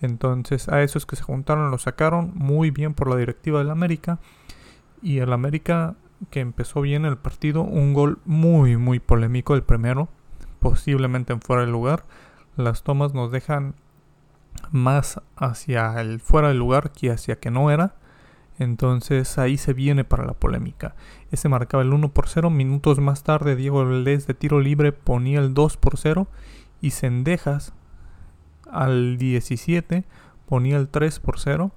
Entonces 0.00 0.68
a 0.70 0.82
esos 0.82 1.04
que 1.04 1.14
se 1.14 1.22
juntaron 1.22 1.70
los 1.70 1.82
sacaron 1.82 2.32
muy 2.34 2.70
bien 2.70 2.94
por 2.94 3.08
la 3.08 3.16
directiva 3.16 3.58
del 3.58 3.70
América. 3.70 4.18
Y 5.02 5.18
el 5.18 5.34
América 5.34 5.96
que 6.30 6.40
empezó 6.40 6.80
bien 6.80 7.04
el 7.04 7.18
partido, 7.18 7.62
un 7.62 7.92
gol 7.92 8.20
muy 8.24 8.76
muy 8.78 9.00
polémico 9.00 9.54
el 9.54 9.62
primero, 9.62 10.08
posiblemente 10.58 11.34
en 11.34 11.42
fuera 11.42 11.66
de 11.66 11.70
lugar. 11.70 12.06
Las 12.56 12.84
tomas 12.84 13.12
nos 13.12 13.30
dejan 13.30 13.74
más 14.70 15.20
hacia 15.36 16.00
el 16.00 16.20
fuera 16.20 16.48
del 16.48 16.58
lugar 16.58 16.90
que 16.90 17.10
hacia 17.10 17.38
que 17.38 17.50
no 17.50 17.70
era. 17.70 17.96
Entonces 18.58 19.38
ahí 19.38 19.56
se 19.56 19.72
viene 19.72 20.04
para 20.04 20.24
la 20.24 20.34
polémica. 20.34 20.94
Ese 21.30 21.48
marcaba 21.48 21.82
el 21.82 21.92
1 21.92 22.12
por 22.12 22.28
0. 22.28 22.50
Minutos 22.50 23.00
más 23.00 23.22
tarde, 23.22 23.56
Diego 23.56 23.84
Valdés 23.84 24.26
de 24.26 24.34
tiro 24.34 24.60
libre 24.60 24.92
ponía 24.92 25.40
el 25.40 25.54
2 25.54 25.76
por 25.76 25.96
0. 25.96 26.26
Y 26.80 26.90
Cendejas 26.90 27.72
al 28.70 29.18
17 29.18 30.04
ponía 30.46 30.76
el 30.76 30.88
3 30.88 31.20
por 31.20 31.38
0. 31.38 31.72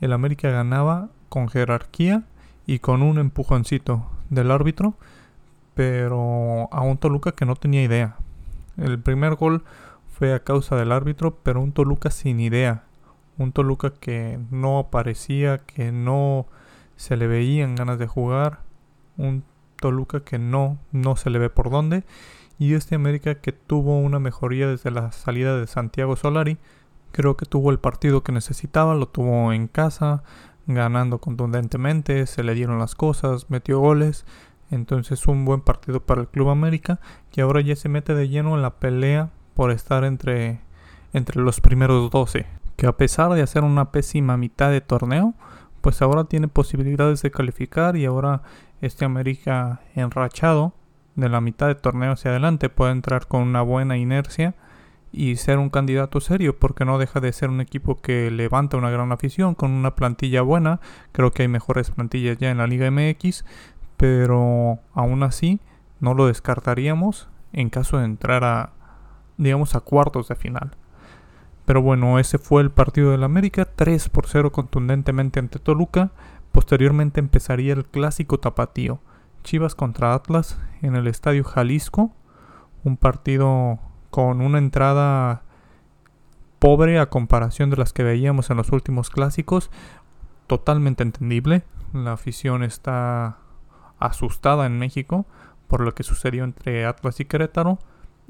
El 0.00 0.12
América 0.12 0.50
ganaba 0.50 1.10
con 1.28 1.48
jerarquía 1.48 2.24
y 2.66 2.78
con 2.78 3.02
un 3.02 3.18
empujoncito 3.18 4.06
del 4.30 4.50
árbitro. 4.50 4.94
Pero 5.74 6.68
a 6.72 6.82
un 6.82 6.98
Toluca 6.98 7.32
que 7.32 7.46
no 7.46 7.56
tenía 7.56 7.82
idea. 7.82 8.16
El 8.76 8.98
primer 8.98 9.34
gol 9.34 9.64
fue 10.18 10.34
a 10.34 10.40
causa 10.40 10.76
del 10.76 10.92
árbitro, 10.92 11.38
pero 11.42 11.60
un 11.60 11.72
Toluca 11.72 12.10
sin 12.10 12.40
idea 12.40 12.84
un 13.38 13.52
Toluca 13.52 13.90
que 13.90 14.38
no 14.50 14.88
parecía, 14.90 15.58
que 15.58 15.92
no 15.92 16.46
se 16.96 17.16
le 17.16 17.26
veían 17.26 17.74
ganas 17.74 17.98
de 17.98 18.06
jugar, 18.06 18.60
un 19.16 19.44
Toluca 19.76 20.20
que 20.20 20.38
no, 20.38 20.78
no 20.92 21.16
se 21.16 21.30
le 21.30 21.38
ve 21.38 21.50
por 21.50 21.70
dónde, 21.70 22.04
y 22.58 22.74
este 22.74 22.94
América 22.94 23.36
que 23.36 23.52
tuvo 23.52 23.98
una 23.98 24.18
mejoría 24.18 24.68
desde 24.68 24.90
la 24.90 25.10
salida 25.12 25.58
de 25.58 25.66
Santiago 25.66 26.16
Solari, 26.16 26.58
creo 27.10 27.36
que 27.36 27.46
tuvo 27.46 27.70
el 27.70 27.78
partido 27.78 28.22
que 28.22 28.32
necesitaba, 28.32 28.94
lo 28.94 29.08
tuvo 29.08 29.52
en 29.52 29.66
casa, 29.66 30.22
ganando 30.66 31.18
contundentemente, 31.18 32.26
se 32.26 32.44
le 32.44 32.54
dieron 32.54 32.78
las 32.78 32.94
cosas, 32.94 33.50
metió 33.50 33.80
goles, 33.80 34.24
entonces 34.70 35.26
un 35.26 35.44
buen 35.44 35.60
partido 35.60 36.00
para 36.00 36.20
el 36.20 36.28
Club 36.28 36.50
América, 36.50 37.00
que 37.30 37.42
ahora 37.42 37.60
ya 37.60 37.76
se 37.76 37.88
mete 37.88 38.14
de 38.14 38.28
lleno 38.28 38.54
en 38.54 38.62
la 38.62 38.76
pelea 38.76 39.30
por 39.54 39.70
estar 39.70 40.04
entre, 40.04 40.60
entre 41.12 41.42
los 41.42 41.60
primeros 41.60 42.10
12 42.10 42.61
que 42.82 42.88
a 42.88 42.96
pesar 42.96 43.32
de 43.32 43.42
hacer 43.42 43.62
una 43.62 43.92
pésima 43.92 44.36
mitad 44.36 44.72
de 44.72 44.80
torneo, 44.80 45.34
pues 45.82 46.02
ahora 46.02 46.24
tiene 46.24 46.48
posibilidades 46.48 47.22
de 47.22 47.30
calificar 47.30 47.96
y 47.96 48.06
ahora 48.06 48.42
este 48.80 49.04
América 49.04 49.82
enrachado 49.94 50.74
de 51.14 51.28
la 51.28 51.40
mitad 51.40 51.68
de 51.68 51.76
torneo 51.76 52.10
hacia 52.10 52.32
adelante 52.32 52.70
puede 52.70 52.90
entrar 52.90 53.28
con 53.28 53.42
una 53.42 53.62
buena 53.62 53.98
inercia 53.98 54.56
y 55.12 55.36
ser 55.36 55.58
un 55.58 55.70
candidato 55.70 56.20
serio, 56.20 56.58
porque 56.58 56.84
no 56.84 56.98
deja 56.98 57.20
de 57.20 57.32
ser 57.32 57.50
un 57.50 57.60
equipo 57.60 58.00
que 58.00 58.32
levanta 58.32 58.78
una 58.78 58.90
gran 58.90 59.12
afición 59.12 59.54
con 59.54 59.70
una 59.70 59.94
plantilla 59.94 60.42
buena. 60.42 60.80
Creo 61.12 61.30
que 61.30 61.42
hay 61.42 61.48
mejores 61.48 61.92
plantillas 61.92 62.38
ya 62.38 62.50
en 62.50 62.58
la 62.58 62.66
Liga 62.66 62.90
MX, 62.90 63.44
pero 63.96 64.80
aún 64.92 65.22
así 65.22 65.60
no 66.00 66.14
lo 66.14 66.26
descartaríamos 66.26 67.28
en 67.52 67.70
caso 67.70 67.98
de 67.98 68.06
entrar 68.06 68.42
a, 68.42 68.72
digamos, 69.36 69.76
a 69.76 69.80
cuartos 69.82 70.26
de 70.26 70.34
final. 70.34 70.76
Pero 71.64 71.82
bueno, 71.82 72.18
ese 72.18 72.38
fue 72.38 72.62
el 72.62 72.70
partido 72.70 73.12
del 73.12 73.24
América, 73.24 73.64
3 73.64 74.08
por 74.08 74.26
0 74.26 74.52
contundentemente 74.52 75.38
ante 75.38 75.58
Toluca. 75.58 76.10
Posteriormente 76.50 77.20
empezaría 77.20 77.72
el 77.72 77.84
clásico 77.84 78.38
tapatío. 78.38 79.00
Chivas 79.44 79.74
contra 79.74 80.14
Atlas 80.14 80.58
en 80.82 80.96
el 80.96 81.06
Estadio 81.06 81.44
Jalisco. 81.44 82.12
Un 82.84 82.96
partido 82.96 83.78
con 84.10 84.40
una 84.40 84.58
entrada 84.58 85.42
pobre 86.58 86.98
a 86.98 87.06
comparación 87.06 87.70
de 87.70 87.76
las 87.76 87.92
que 87.92 88.02
veíamos 88.02 88.50
en 88.50 88.56
los 88.56 88.70
últimos 88.70 89.10
clásicos. 89.10 89.70
Totalmente 90.46 91.02
entendible. 91.02 91.64
La 91.92 92.12
afición 92.12 92.62
está 92.62 93.38
asustada 93.98 94.66
en 94.66 94.78
México 94.78 95.26
por 95.72 95.80
lo 95.80 95.94
que 95.94 96.02
sucedió 96.02 96.44
entre 96.44 96.84
Atlas 96.84 97.18
y 97.20 97.24
Querétaro. 97.24 97.78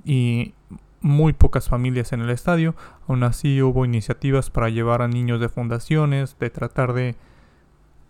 Y 0.04 0.54
muy 1.02 1.32
pocas 1.32 1.68
familias 1.68 2.12
en 2.12 2.20
el 2.20 2.30
estadio. 2.30 2.74
Aún 3.06 3.22
así 3.24 3.60
hubo 3.60 3.84
iniciativas 3.84 4.50
para 4.50 4.70
llevar 4.70 5.02
a 5.02 5.08
niños 5.08 5.40
de 5.40 5.48
fundaciones, 5.48 6.36
de 6.38 6.50
tratar 6.50 6.92
de, 6.94 7.16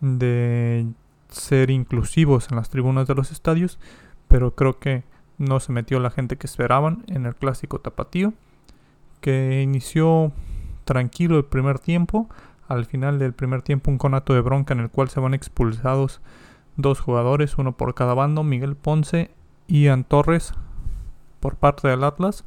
de 0.01 0.87
ser 1.29 1.71
inclusivos 1.71 2.49
en 2.51 2.57
las 2.57 2.71
tribunas 2.71 3.09
de 3.09 3.15
los 3.15 3.33
estadios, 3.33 3.79
pero 4.29 4.55
creo 4.55 4.79
que 4.79 5.05
no 5.39 5.61
se 5.61 5.73
metió 5.73 5.99
la 5.99 6.11
gente 6.11 6.37
que 6.37 6.47
esperaban 6.47 7.05
en 7.09 7.27
el 7.27 7.35
clásico 7.35 7.81
tapatío, 7.81 8.35
que 9.21 9.63
inició 9.63 10.33
tranquilo 10.85 11.37
el 11.39 11.45
primer 11.45 11.79
tiempo. 11.79 12.29
Al 12.69 12.85
final 12.85 13.19
del 13.19 13.33
primer 13.33 13.63
tiempo 13.63 13.91
un 13.91 13.99
conato 13.99 14.35
de 14.35 14.41
bronca 14.41 14.75
en 14.75 14.81
el 14.81 14.91
cual 14.91 15.09
se 15.09 15.21
van 15.21 15.35
expulsados 15.35 16.21
dos 16.77 17.01
jugadores, 17.01 17.59
uno 17.59 17.77
por 17.77 17.95
cada 17.95 18.15
bando, 18.15 18.45
Miguel 18.45 18.77
Ponce 18.77 19.31
y 19.67 19.85
Ian 19.85 20.05
Torres 20.05 20.55
por 21.41 21.57
parte 21.57 21.89
del 21.89 22.05
Atlas. 22.05 22.45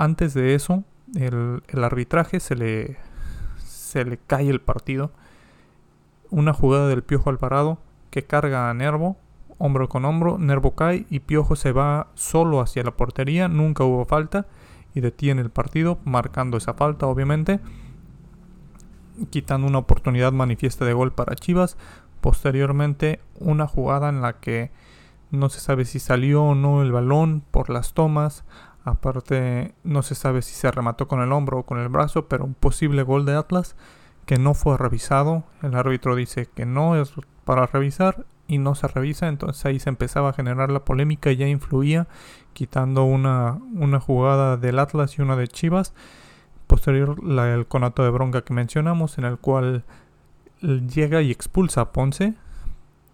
Antes 0.00 0.32
de 0.32 0.54
eso, 0.54 0.84
el, 1.16 1.60
arbitraje 1.82 2.38
se 2.38 2.54
le, 2.54 2.98
se 3.58 4.04
le 4.04 4.16
cae 4.16 4.48
el 4.48 4.60
partido. 4.60 5.10
Una 6.30 6.52
jugada 6.52 6.86
del 6.86 7.02
Piojo 7.02 7.30
Alvarado 7.30 7.78
que 8.10 8.22
carga 8.22 8.70
a 8.70 8.74
Nervo, 8.74 9.16
hombro 9.58 9.88
con 9.88 10.04
hombro, 10.04 10.38
Nervo 10.38 10.76
cae 10.76 11.04
y 11.10 11.18
Piojo 11.18 11.56
se 11.56 11.72
va 11.72 12.12
solo 12.14 12.60
hacia 12.60 12.84
la 12.84 12.96
portería, 12.96 13.48
nunca 13.48 13.82
hubo 13.82 14.04
falta 14.04 14.46
y 14.94 15.00
detiene 15.00 15.42
el 15.42 15.50
partido, 15.50 15.98
marcando 16.04 16.58
esa 16.58 16.74
falta 16.74 17.08
obviamente, 17.08 17.58
quitando 19.30 19.66
una 19.66 19.78
oportunidad 19.78 20.30
manifiesta 20.30 20.84
de 20.84 20.92
gol 20.92 21.12
para 21.12 21.34
Chivas. 21.34 21.76
Posteriormente 22.20 23.20
una 23.40 23.66
jugada 23.66 24.10
en 24.10 24.22
la 24.22 24.34
que 24.34 24.70
no 25.32 25.48
se 25.48 25.58
sabe 25.58 25.84
si 25.84 25.98
salió 25.98 26.44
o 26.44 26.54
no 26.54 26.82
el 26.82 26.92
balón 26.92 27.42
por 27.50 27.68
las 27.68 27.94
tomas. 27.94 28.44
Aparte 28.84 29.74
no 29.84 30.02
se 30.02 30.14
sabe 30.14 30.42
si 30.42 30.54
se 30.54 30.70
remató 30.70 31.08
con 31.08 31.20
el 31.20 31.32
hombro 31.32 31.58
o 31.58 31.62
con 31.64 31.78
el 31.78 31.88
brazo, 31.88 32.28
pero 32.28 32.44
un 32.44 32.54
posible 32.54 33.02
gol 33.02 33.24
de 33.26 33.34
Atlas 33.36 33.76
que 34.24 34.38
no 34.38 34.54
fue 34.54 34.76
revisado. 34.76 35.44
El 35.62 35.74
árbitro 35.74 36.14
dice 36.14 36.48
que 36.54 36.66
no 36.66 36.96
es 37.00 37.12
para 37.44 37.66
revisar 37.66 38.26
y 38.46 38.58
no 38.58 38.74
se 38.74 38.88
revisa. 38.88 39.28
Entonces 39.28 39.64
ahí 39.64 39.78
se 39.78 39.88
empezaba 39.88 40.30
a 40.30 40.32
generar 40.32 40.70
la 40.70 40.84
polémica 40.84 41.30
y 41.30 41.36
ya 41.36 41.48
influía, 41.48 42.08
quitando 42.52 43.04
una, 43.04 43.58
una 43.74 44.00
jugada 44.00 44.56
del 44.56 44.78
Atlas 44.78 45.18
y 45.18 45.22
una 45.22 45.36
de 45.36 45.48
Chivas. 45.48 45.94
Posterior 46.66 47.16
el 47.24 47.66
conato 47.66 48.02
de 48.02 48.10
bronca 48.10 48.42
que 48.42 48.52
mencionamos, 48.52 49.16
en 49.16 49.24
el 49.24 49.38
cual 49.38 49.84
llega 50.60 51.22
y 51.22 51.30
expulsa 51.30 51.82
a 51.82 51.92
Ponce. 51.92 52.34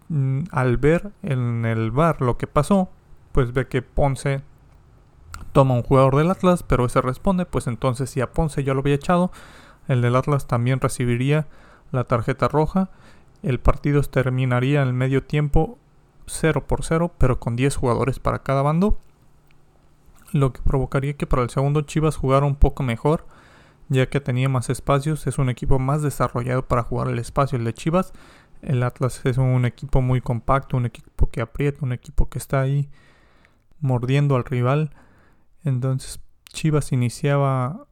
Mm, 0.09 0.43
al 0.51 0.77
ver 0.77 1.11
en 1.23 1.65
el 1.65 1.91
bar 1.91 2.21
lo 2.21 2.37
que 2.37 2.47
pasó, 2.47 2.89
pues 3.31 3.53
ve 3.53 3.67
que 3.67 3.81
Ponce 3.81 4.41
toma 5.51 5.75
un 5.75 5.83
jugador 5.83 6.15
del 6.15 6.31
Atlas, 6.31 6.63
pero 6.63 6.85
ese 6.85 7.01
responde, 7.01 7.45
pues 7.45 7.67
entonces 7.67 8.09
si 8.09 8.21
a 8.21 8.31
Ponce 8.31 8.63
ya 8.63 8.73
lo 8.73 8.81
había 8.81 8.95
echado, 8.95 9.31
el 9.87 10.01
del 10.01 10.15
Atlas 10.15 10.47
también 10.47 10.79
recibiría 10.79 11.47
la 11.91 12.03
tarjeta 12.03 12.47
roja. 12.47 12.89
El 13.43 13.59
partido 13.59 14.01
terminaría 14.01 14.81
en 14.81 14.87
el 14.87 14.93
medio 14.93 15.23
tiempo 15.23 15.77
0 16.27 16.65
por 16.67 16.83
0, 16.83 17.11
pero 17.17 17.39
con 17.39 17.55
10 17.55 17.75
jugadores 17.75 18.19
para 18.19 18.39
cada 18.39 18.61
bando. 18.61 18.97
Lo 20.31 20.51
que 20.51 20.61
provocaría 20.61 21.13
que 21.13 21.27
para 21.27 21.43
el 21.43 21.49
segundo 21.49 21.81
Chivas 21.81 22.15
jugara 22.17 22.45
un 22.45 22.55
poco 22.55 22.83
mejor, 22.83 23.25
ya 23.89 24.09
que 24.09 24.19
tenía 24.19 24.49
más 24.49 24.69
espacios. 24.69 25.27
Es 25.27 25.37
un 25.37 25.49
equipo 25.49 25.79
más 25.79 26.01
desarrollado 26.01 26.67
para 26.67 26.83
jugar 26.83 27.07
el 27.07 27.19
espacio, 27.19 27.57
el 27.57 27.65
de 27.65 27.73
Chivas. 27.73 28.13
El 28.61 28.81
Atlas 28.83 29.21
es 29.25 29.37
un 29.37 29.65
equipo 29.65 30.01
muy 30.01 30.21
compacto, 30.21 30.77
un 30.77 30.87
equipo 30.87 31.29
que 31.29 31.41
aprieta, 31.41 31.85
un 31.85 31.93
equipo 31.93 32.29
que 32.29 32.39
está 32.39 32.61
ahí 32.61 32.89
mordiendo 33.79 34.35
al 34.35 34.43
rival. 34.43 34.91
Entonces 35.65 36.21
Chivas 36.45 36.93
iniciaba 36.93 37.87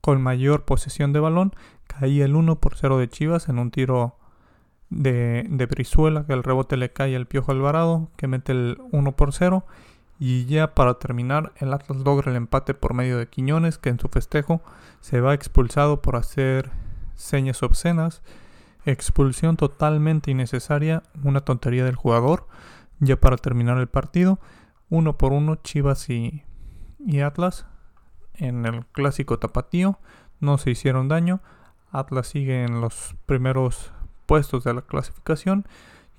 con 0.00 0.22
mayor 0.22 0.64
posesión 0.64 1.12
de 1.12 1.20
balón. 1.20 1.54
Caía 1.86 2.24
el 2.24 2.36
1 2.36 2.60
por 2.60 2.76
0 2.76 2.98
de 2.98 3.08
Chivas 3.08 3.48
en 3.48 3.58
un 3.58 3.70
tiro 3.70 4.16
de, 4.88 5.44
de 5.50 5.66
Brizuela, 5.66 6.24
que 6.26 6.32
el 6.32 6.42
rebote 6.42 6.76
le 6.76 6.92
cae 6.92 7.16
al 7.16 7.26
Piojo 7.26 7.52
Alvarado, 7.52 8.10
que 8.16 8.28
mete 8.28 8.52
el 8.52 8.78
1 8.92 9.12
por 9.16 9.34
0. 9.34 9.66
Y 10.20 10.46
ya 10.46 10.74
para 10.74 10.94
terminar, 10.94 11.52
el 11.58 11.72
Atlas 11.72 11.98
logra 11.98 12.30
el 12.30 12.36
empate 12.36 12.74
por 12.74 12.94
medio 12.94 13.18
de 13.18 13.28
Quiñones, 13.28 13.78
que 13.78 13.90
en 13.90 14.00
su 14.00 14.08
festejo 14.08 14.62
se 15.00 15.20
va 15.20 15.34
expulsado 15.34 16.02
por 16.02 16.16
hacer 16.16 16.70
señas 17.14 17.62
obscenas. 17.62 18.22
Expulsión 18.84 19.56
totalmente 19.56 20.30
innecesaria, 20.30 21.02
una 21.22 21.40
tontería 21.40 21.84
del 21.84 21.96
jugador. 21.96 22.46
Ya 23.00 23.16
para 23.16 23.36
terminar 23.36 23.78
el 23.78 23.88
partido, 23.88 24.40
uno 24.88 25.18
por 25.18 25.32
uno 25.32 25.56
Chivas 25.56 26.08
y, 26.10 26.42
y 26.98 27.20
Atlas 27.20 27.66
en 28.34 28.66
el 28.66 28.86
clásico 28.86 29.38
tapatío, 29.38 29.98
no 30.40 30.58
se 30.58 30.70
hicieron 30.70 31.08
daño. 31.08 31.40
Atlas 31.90 32.28
sigue 32.28 32.64
en 32.64 32.80
los 32.80 33.16
primeros 33.26 33.92
puestos 34.26 34.64
de 34.64 34.74
la 34.74 34.82
clasificación. 34.82 35.66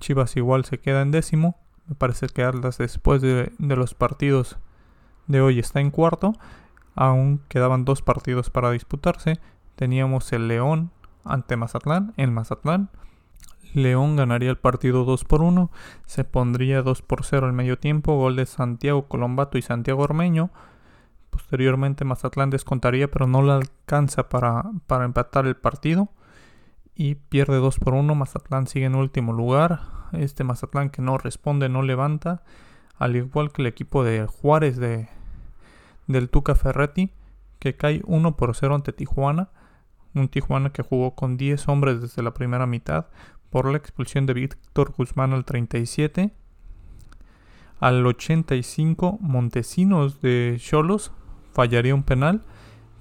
Chivas 0.00 0.36
igual 0.36 0.64
se 0.64 0.78
queda 0.78 1.02
en 1.02 1.10
décimo. 1.10 1.56
Me 1.86 1.94
parece 1.94 2.26
que 2.28 2.44
Atlas 2.44 2.78
después 2.78 3.22
de, 3.22 3.52
los 3.58 3.94
partidos 3.94 4.58
de 5.26 5.40
hoy 5.40 5.58
está 5.58 5.80
en 5.80 5.90
cuarto. 5.90 6.34
Aún 6.94 7.40
quedaban 7.48 7.84
dos 7.84 8.02
partidos 8.02 8.50
para 8.50 8.70
disputarse. 8.70 9.40
Teníamos 9.76 10.32
el 10.32 10.48
León 10.48 10.90
ante 11.24 11.56
Mazatlán 11.56 12.12
en 12.16 12.34
Mazatlán. 12.34 12.90
León 13.74 14.16
ganaría 14.16 14.50
el 14.50 14.58
partido 14.58 15.04
2 15.04 15.24
por 15.24 15.42
1. 15.42 15.70
Se 16.06 16.24
pondría 16.24 16.82
2 16.82 17.02
por 17.02 17.24
0 17.24 17.46
al 17.46 17.52
medio 17.52 17.78
tiempo. 17.78 18.16
Gol 18.16 18.36
de 18.36 18.46
Santiago 18.46 19.06
Colombato 19.06 19.58
y 19.58 19.62
Santiago 19.62 20.02
Ormeño. 20.02 20.50
Posteriormente 21.30 22.04
Mazatlán 22.04 22.50
descontaría, 22.50 23.10
pero 23.10 23.26
no 23.26 23.42
le 23.42 23.52
alcanza 23.52 24.28
para, 24.28 24.64
para 24.86 25.04
empatar 25.04 25.46
el 25.46 25.56
partido. 25.56 26.08
Y 26.94 27.14
pierde 27.14 27.56
2 27.56 27.78
por 27.78 27.94
1. 27.94 28.14
Mazatlán 28.14 28.66
sigue 28.66 28.86
en 28.86 28.96
último 28.96 29.32
lugar. 29.32 29.80
Este 30.12 30.42
Mazatlán 30.42 30.90
que 30.90 31.02
no 31.02 31.18
responde, 31.18 31.68
no 31.68 31.82
levanta. 31.82 32.42
Al 32.98 33.16
igual 33.16 33.52
que 33.52 33.62
el 33.62 33.66
equipo 33.66 34.04
de 34.04 34.26
Juárez 34.26 34.76
de, 34.76 35.08
del 36.06 36.28
Tuca 36.28 36.54
Ferretti, 36.54 37.12
que 37.58 37.76
cae 37.76 38.02
1 38.04 38.36
por 38.36 38.54
0 38.54 38.74
ante 38.74 38.92
Tijuana. 38.92 39.48
Un 40.12 40.28
Tijuana 40.28 40.70
que 40.70 40.82
jugó 40.82 41.14
con 41.14 41.36
10 41.36 41.68
hombres 41.68 42.00
desde 42.00 42.22
la 42.22 42.34
primera 42.34 42.66
mitad 42.66 43.06
por 43.50 43.70
la 43.70 43.76
expulsión 43.76 44.26
de 44.26 44.34
Víctor 44.34 44.94
Guzmán 44.96 45.32
al 45.32 45.44
37. 45.44 46.32
Al 47.80 48.06
85, 48.06 49.18
Montesinos 49.20 50.20
de 50.20 50.56
Cholos 50.58 51.12
fallaría 51.52 51.94
un 51.94 52.02
penal, 52.04 52.42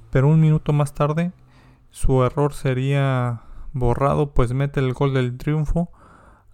pero 0.10 0.28
un 0.28 0.40
minuto 0.40 0.74
más 0.74 0.94
tarde 0.94 1.32
su 1.92 2.24
error 2.24 2.54
sería 2.54 3.42
borrado, 3.74 4.34
pues 4.34 4.54
mete 4.54 4.80
el 4.80 4.94
gol 4.94 5.14
del 5.14 5.38
triunfo 5.38 5.92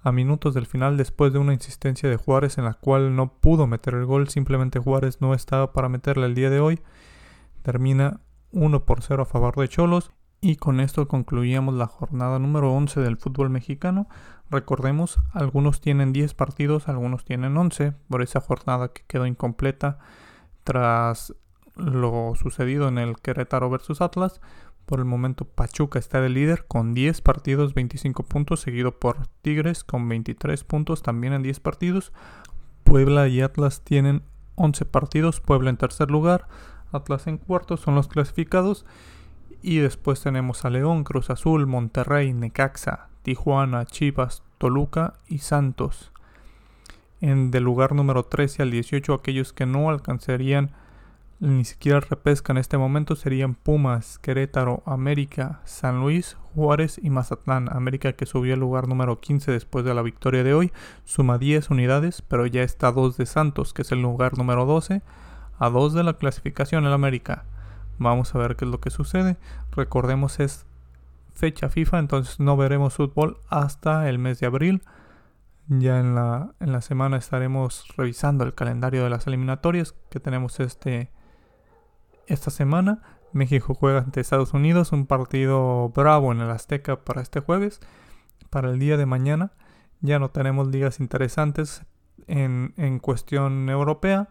a 0.01 0.11
minutos 0.11 0.53
del 0.53 0.65
final 0.65 0.97
después 0.97 1.33
de 1.33 1.39
una 1.39 1.53
insistencia 1.53 2.09
de 2.09 2.17
Juárez 2.17 2.57
en 2.57 2.65
la 2.65 2.75
cual 2.75 3.15
no 3.15 3.33
pudo 3.33 3.65
meter 3.65 3.95
el 3.95 4.05
gol, 4.05 4.29
simplemente 4.29 4.79
Juárez 4.79 5.19
no 5.19 5.33
estaba 5.33 5.73
para 5.73 5.89
meterle 5.89 6.27
el 6.27 6.35
día 6.35 6.49
de 6.49 6.59
hoy. 6.59 6.79
Termina 7.63 8.19
1 8.51 8.85
por 8.85 9.01
0 9.01 9.23
a 9.23 9.25
favor 9.25 9.55
de 9.55 9.67
Cholos 9.67 10.11
y 10.42 10.58
con 10.58 10.80
esto 10.80 11.08
concluíamos 11.08 11.74
la 11.75 11.88
jornada 11.88 12.39
número 12.39 12.74
11 12.74 13.00
del 13.01 13.18
fútbol 13.18 13.50
mexicano. 13.50 14.08
Recordemos, 14.51 15.20
algunos 15.34 15.82
tienen 15.82 16.13
10 16.13 16.34
partidos, 16.36 16.88
algunos 16.88 17.25
tienen 17.25 17.58
11 17.58 17.94
por 18.10 18.22
esa 18.22 18.42
jornada 18.42 18.89
que 18.89 19.04
quedó 19.08 19.25
incompleta 19.25 19.98
tras 20.63 21.34
lo 21.75 22.34
sucedido 22.36 22.88
en 22.88 22.98
el 22.98 23.18
Querétaro 23.18 23.70
versus 23.70 24.01
Atlas. 24.01 24.42
Por 24.86 25.00
el 25.00 25.06
momento 25.06 25.46
Pachuca 25.46 25.98
está 25.98 26.22
de 26.22 26.30
líder 26.30 26.65
con 26.68 26.94
10 26.94 27.22
partidos, 27.22 27.74
25 27.74 28.24
puntos, 28.24 28.60
seguido 28.60 29.00
por 29.00 29.27
Tigres 29.42 29.84
con 29.84 30.08
23 30.08 30.63
puntos 30.63 31.01
también 31.01 31.34
en 31.34 31.42
10 31.42 31.60
partidos. 31.60 32.13
Puebla 32.84 33.27
y 33.27 33.42
Atlas 33.42 33.82
tienen 33.84 34.24
11 34.56 34.86
partidos, 34.86 35.42
Puebla 35.42 35.72
en 35.72 35.77
tercer 35.77 36.12
lugar, 36.12 36.48
Atlas 36.92 37.25
en 37.25 37.38
cuarto, 37.38 37.77
son 37.77 37.96
los 37.96 38.08
clasificados. 38.08 38.86
Y 39.67 39.79
después 39.79 40.22
tenemos 40.22 40.63
a 40.63 40.69
León, 40.69 41.03
Cruz 41.03 41.31
Azul, 41.31 41.65
Monterrey, 41.65 42.34
Necaxa, 42.34 43.10
Tijuana, 43.24 43.88
Chivas, 43.88 44.43
Toluca 44.60 45.15
y 45.25 45.39
Santos. 45.39 46.12
En 47.19 47.50
del 47.50 47.63
lugar 47.63 47.95
número 47.95 48.25
13 48.25 48.62
al 48.62 48.69
18, 48.69 49.12
aquellos 49.15 49.53
que 49.53 49.65
no 49.65 49.89
alcanzarían 49.89 50.69
ni 51.39 51.65
siquiera 51.65 52.00
repesca 52.00 52.53
en 52.53 52.60
este 52.60 52.77
momento 52.77 53.15
serían 53.15 53.55
Pumas, 53.55 54.19
Querétaro, 54.19 54.84
América, 54.86 55.62
San 55.63 56.00
Luis, 56.00 56.38
Juárez 56.53 57.00
y 57.01 57.10
Mazatlán. 57.10 57.75
América 57.75 58.13
que 58.13 58.27
subió 58.27 58.53
al 58.53 58.60
lugar 58.60 58.88
número 58.88 59.19
15 59.19 59.51
después 59.51 59.84
de 59.84 59.95
la 59.95 60.03
victoria 60.03 60.43
de 60.43 60.53
hoy, 60.53 60.72
suma 61.05 61.39
10 61.39 61.72
unidades, 61.72 62.22
pero 62.22 62.45
ya 62.45 62.62
está 62.62 62.89
a 62.89 62.91
2 62.91 63.17
de 63.17 63.25
Santos, 63.25 63.74
que 63.74 63.81
es 63.81 63.91
el 63.91 64.03
lugar 64.03 64.38
número 64.38 64.67
12, 64.67 65.01
a 65.57 65.69
2 65.72 65.93
de 65.95 66.03
la 66.03 66.13
clasificación 66.13 66.86
en 66.86 66.91
América. 66.91 67.45
Vamos 67.97 68.33
a 68.33 68.37
ver 68.39 68.55
qué 68.55 68.65
es 68.65 68.71
lo 68.71 68.79
que 68.79 68.89
sucede. 68.89 69.37
Recordemos 69.71 70.39
es 70.39 70.65
fecha 71.33 71.69
FIFA, 71.69 71.99
entonces 71.99 72.39
no 72.39 72.55
veremos 72.57 72.95
fútbol 72.95 73.39
hasta 73.49 74.09
el 74.09 74.19
mes 74.19 74.39
de 74.39 74.47
abril. 74.47 74.83
Ya 75.67 75.99
en 75.99 76.15
la, 76.15 76.53
en 76.59 76.71
la 76.71 76.81
semana 76.81 77.17
estaremos 77.17 77.85
revisando 77.97 78.43
el 78.43 78.53
calendario 78.53 79.03
de 79.03 79.09
las 79.09 79.27
eliminatorias 79.27 79.95
que 80.09 80.19
tenemos 80.19 80.59
este 80.59 81.11
esta 82.27 82.49
semana 82.49 83.01
México 83.35 83.75
juega 83.75 83.99
ante 83.99 84.21
Estados 84.21 84.53
Unidos, 84.53 84.93
un 84.93 85.07
partido 85.07 85.89
bravo 85.89 86.31
en 86.31 86.39
el 86.39 86.49
Azteca 86.49 87.03
para 87.03 87.21
este 87.21 87.41
jueves. 87.41 87.81
Para 88.49 88.69
el 88.69 88.79
día 88.79 88.95
de 88.95 89.05
mañana 89.05 89.51
ya 89.99 90.19
no 90.19 90.29
tenemos 90.29 90.69
ligas 90.69 91.01
interesantes 91.01 91.83
en, 92.27 92.73
en 92.77 92.99
cuestión 92.99 93.67
europea. 93.67 94.29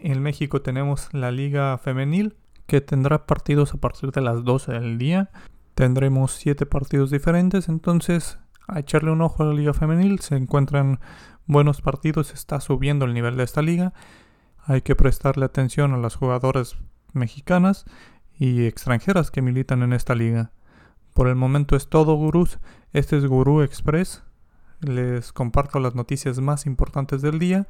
En 0.00 0.20
México 0.22 0.60
tenemos 0.60 1.08
la 1.14 1.30
liga 1.30 1.78
femenil 1.78 2.36
que 2.68 2.82
tendrá 2.82 3.26
partidos 3.26 3.72
a 3.74 3.78
partir 3.78 4.12
de 4.12 4.20
las 4.20 4.44
12 4.44 4.72
del 4.72 4.98
día. 4.98 5.30
Tendremos 5.74 6.32
7 6.32 6.66
partidos 6.66 7.10
diferentes, 7.10 7.68
entonces 7.68 8.38
a 8.68 8.78
echarle 8.78 9.10
un 9.10 9.22
ojo 9.22 9.42
a 9.42 9.46
la 9.46 9.54
liga 9.54 9.72
femenil. 9.72 10.20
Se 10.20 10.36
encuentran 10.36 11.00
buenos 11.46 11.80
partidos, 11.80 12.34
está 12.34 12.60
subiendo 12.60 13.06
el 13.06 13.14
nivel 13.14 13.38
de 13.38 13.44
esta 13.44 13.62
liga. 13.62 13.94
Hay 14.58 14.82
que 14.82 14.94
prestarle 14.94 15.46
atención 15.46 15.94
a 15.94 15.96
las 15.96 16.14
jugadoras 16.14 16.76
mexicanas 17.14 17.86
y 18.38 18.66
extranjeras 18.66 19.30
que 19.30 19.40
militan 19.40 19.82
en 19.82 19.94
esta 19.94 20.14
liga. 20.14 20.52
Por 21.14 21.26
el 21.26 21.36
momento 21.36 21.74
es 21.74 21.88
todo, 21.88 22.14
gurús. 22.16 22.58
Este 22.92 23.16
es 23.16 23.24
Gurú 23.24 23.62
Express. 23.62 24.24
Les 24.80 25.32
comparto 25.32 25.80
las 25.80 25.94
noticias 25.94 26.38
más 26.38 26.66
importantes 26.66 27.22
del 27.22 27.38
día. 27.38 27.66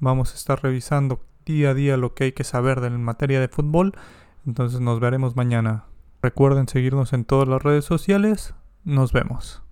Vamos 0.00 0.32
a 0.32 0.36
estar 0.36 0.62
revisando 0.62 1.22
día 1.44 1.70
a 1.70 1.74
día 1.74 1.98
lo 1.98 2.14
que 2.14 2.24
hay 2.24 2.32
que 2.32 2.44
saber 2.44 2.82
en 2.82 3.04
materia 3.04 3.40
de 3.40 3.48
fútbol. 3.48 3.92
Entonces 4.48 4.80
nos 4.80 4.98
veremos 4.98 5.36
mañana. 5.36 5.84
Recuerden 6.22 6.68
seguirnos 6.68 7.12
en 7.12 7.26
todas 7.26 7.46
las 7.46 7.62
redes 7.62 7.84
sociales. 7.84 8.54
Nos 8.82 9.12
vemos. 9.12 9.62